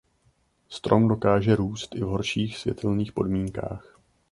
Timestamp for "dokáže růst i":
1.07-1.99